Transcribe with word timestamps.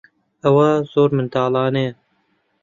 ئەوە 0.43 0.69
زۆر 0.91 1.09
منداڵانەیە. 1.17 1.91